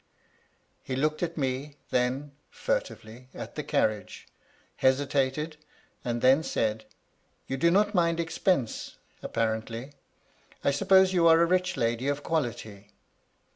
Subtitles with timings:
[0.81, 4.27] He looked at me, then (furtively) at the carriage,
[4.77, 5.57] hesitated,
[6.03, 6.91] and then said:^
[7.45, 9.93] You do not mind expense, apparently.
[10.63, 12.93] I suppose you are a rich lady of quality.